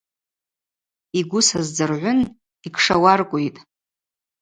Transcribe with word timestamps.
Йгвы 1.19 1.41
саздзыргӏвын– 1.47 2.19
йкшауаркӏвитӏ. 2.67 3.59